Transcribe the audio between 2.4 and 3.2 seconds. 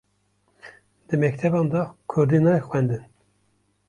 nayê xwendin